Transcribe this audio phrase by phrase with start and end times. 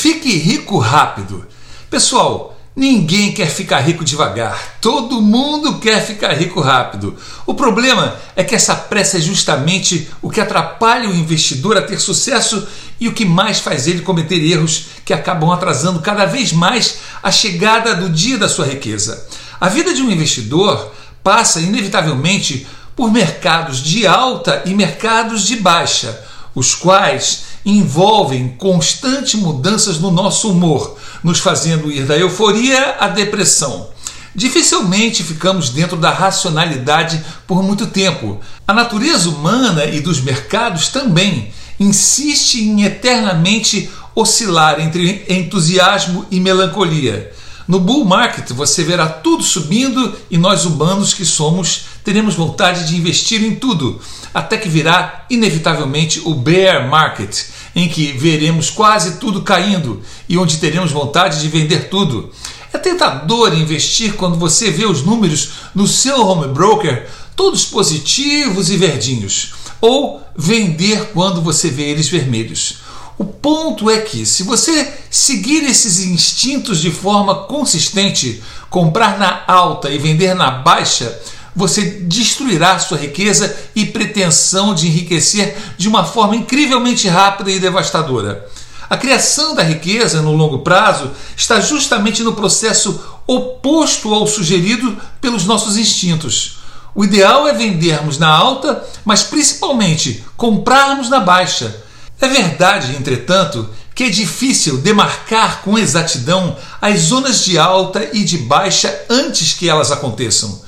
[0.00, 1.46] Fique rico rápido.
[1.90, 4.78] Pessoal, ninguém quer ficar rico devagar.
[4.80, 7.14] Todo mundo quer ficar rico rápido.
[7.44, 12.00] O problema é que essa pressa é justamente o que atrapalha o investidor a ter
[12.00, 12.66] sucesso
[12.98, 17.30] e o que mais faz ele cometer erros que acabam atrasando cada vez mais a
[17.30, 19.28] chegada do dia da sua riqueza.
[19.60, 26.18] A vida de um investidor passa inevitavelmente por mercados de alta e mercados de baixa,
[26.54, 33.88] os quais envolvem constantes mudanças no nosso humor, nos fazendo ir da euforia à depressão.
[34.34, 38.40] Dificilmente ficamos dentro da racionalidade por muito tempo.
[38.66, 47.32] A natureza humana e dos mercados também insiste em eternamente oscilar entre entusiasmo e melancolia.
[47.66, 52.96] No bull market você verá tudo subindo e nós humanos que somos teremos vontade de
[52.96, 54.00] investir em tudo,
[54.32, 60.58] até que virá inevitavelmente o bear market, em que veremos quase tudo caindo e onde
[60.58, 62.30] teremos vontade de vender tudo.
[62.72, 68.76] É tentador investir quando você vê os números no seu home broker todos positivos e
[68.76, 72.78] verdinhos, ou vender quando você vê eles vermelhos.
[73.18, 79.90] O ponto é que, se você seguir esses instintos de forma consistente, comprar na alta
[79.90, 81.20] e vender na baixa,
[81.54, 88.46] você destruirá sua riqueza e pretensão de enriquecer de uma forma incrivelmente rápida e devastadora.
[88.88, 95.44] A criação da riqueza no longo prazo está justamente no processo oposto ao sugerido pelos
[95.44, 96.58] nossos instintos.
[96.92, 101.82] O ideal é vendermos na alta, mas principalmente comprarmos na baixa.
[102.20, 108.38] É verdade, entretanto, que é difícil demarcar com exatidão as zonas de alta e de
[108.38, 110.60] baixa antes que elas aconteçam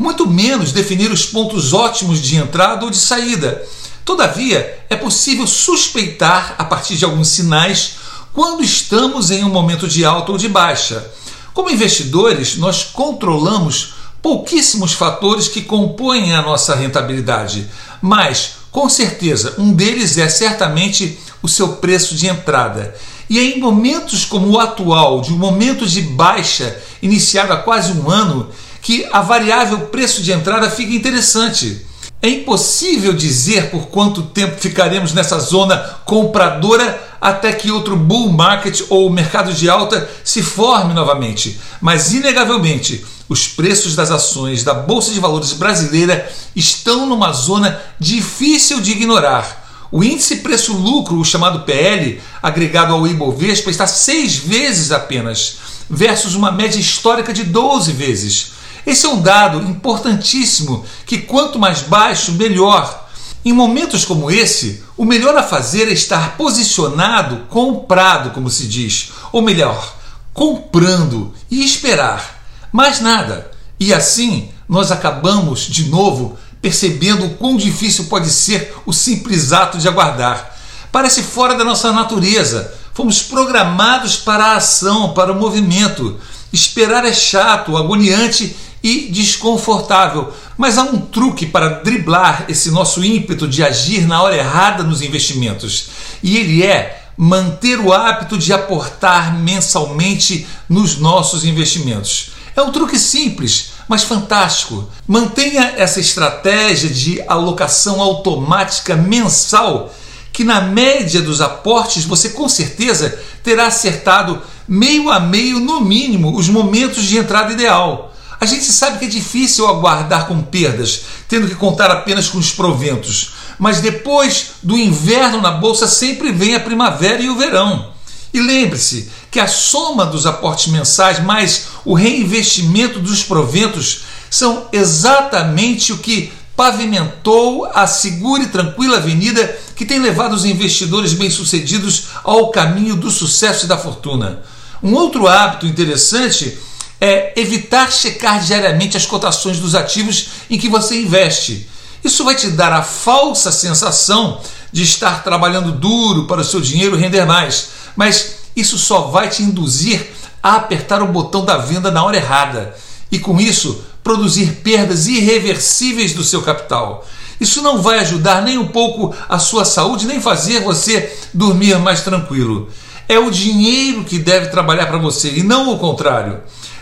[0.00, 3.62] muito menos definir os pontos ótimos de entrada ou de saída.
[4.02, 7.96] Todavia, é possível suspeitar, a partir de alguns sinais,
[8.32, 11.06] quando estamos em um momento de alta ou de baixa.
[11.52, 17.68] Como investidores, nós controlamos pouquíssimos fatores que compõem a nossa rentabilidade,
[18.00, 22.94] mas com certeza um deles é certamente o seu preço de entrada.
[23.28, 27.92] E é em momentos como o atual, de um momento de baixa iniciado há quase
[27.92, 28.48] um ano,
[28.82, 31.86] que a variável preço de entrada fica interessante.
[32.22, 38.82] É impossível dizer por quanto tempo ficaremos nessa zona compradora até que outro bull market
[38.88, 45.12] ou mercado de alta se forme novamente, mas inegavelmente os preços das ações da Bolsa
[45.12, 49.88] de Valores brasileira estão numa zona difícil de ignorar.
[49.92, 55.58] O índice preço-lucro, o chamado PL, agregado ao Ibovespa, está seis vezes apenas,
[55.88, 58.52] versus uma média histórica de 12 vezes.
[58.86, 63.08] Esse é um dado importantíssimo que quanto mais baixo, melhor.
[63.44, 69.12] Em momentos como esse, o melhor a fazer é estar posicionado, comprado, como se diz,
[69.32, 69.96] ou melhor,
[70.34, 72.42] comprando e esperar.
[72.70, 73.50] Mais nada.
[73.78, 79.78] E assim, nós acabamos de novo percebendo o quão difícil pode ser o simples ato
[79.78, 80.54] de aguardar.
[80.92, 82.74] Parece fora da nossa natureza.
[82.92, 86.18] Fomos programados para a ação, para o movimento.
[86.52, 90.32] Esperar é chato, agoniante e desconfortável.
[90.56, 95.02] Mas há um truque para driblar esse nosso ímpeto de agir na hora errada nos
[95.02, 95.88] investimentos.
[96.22, 102.30] E ele é manter o hábito de aportar mensalmente nos nossos investimentos.
[102.56, 104.88] É um truque simples, mas fantástico.
[105.06, 109.92] Mantenha essa estratégia de alocação automática mensal,
[110.32, 116.36] que na média dos aportes você com certeza terá acertado meio a meio, no mínimo,
[116.36, 118.09] os momentos de entrada ideal.
[118.40, 122.50] A gente sabe que é difícil aguardar com perdas, tendo que contar apenas com os
[122.50, 123.32] proventos.
[123.58, 127.92] Mas depois do inverno na bolsa sempre vem a primavera e o verão.
[128.32, 135.92] E lembre-se que a soma dos aportes mensais mais o reinvestimento dos proventos são exatamente
[135.92, 142.50] o que pavimentou a segura e tranquila avenida que tem levado os investidores bem-sucedidos ao
[142.50, 144.40] caminho do sucesso e da fortuna.
[144.82, 146.56] Um outro hábito interessante
[147.00, 151.68] é evitar checar diariamente as cotações dos ativos em que você investe.
[152.04, 154.40] Isso vai te dar a falsa sensação
[154.72, 159.42] de estar trabalhando duro para o seu dinheiro render mais, mas isso só vai te
[159.42, 160.06] induzir
[160.42, 162.74] a apertar o botão da venda na hora errada
[163.10, 167.06] e, com isso, produzir perdas irreversíveis do seu capital.
[167.40, 172.02] Isso não vai ajudar nem um pouco a sua saúde, nem fazer você dormir mais
[172.02, 172.68] tranquilo.
[173.08, 176.40] É o dinheiro que deve trabalhar para você e não o contrário.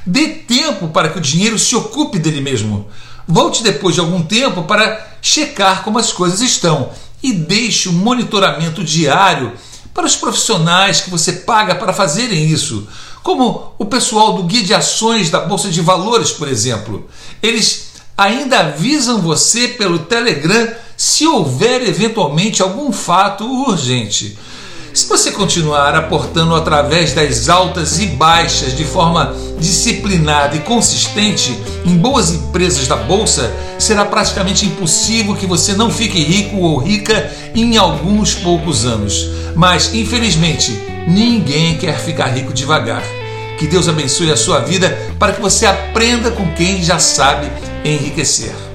[0.08, 2.87] Dê tempo para que o dinheiro se ocupe dele mesmo.
[3.26, 6.88] Volte depois de algum tempo para checar como as coisas estão
[7.22, 9.52] e deixe um monitoramento diário
[9.93, 12.88] para os profissionais que você paga para fazerem isso,
[13.22, 17.06] como o pessoal do Guia de Ações da Bolsa de Valores, por exemplo.
[17.43, 24.38] Eles ainda avisam você pelo Telegram se houver eventualmente algum fato urgente.
[24.98, 31.96] Se você continuar aportando através das altas e baixas de forma disciplinada e consistente em
[31.96, 33.48] boas empresas da bolsa,
[33.78, 39.30] será praticamente impossível que você não fique rico ou rica em alguns poucos anos.
[39.54, 43.04] Mas, infelizmente, ninguém quer ficar rico devagar.
[43.56, 47.48] Que Deus abençoe a sua vida para que você aprenda com quem já sabe
[47.84, 48.67] enriquecer.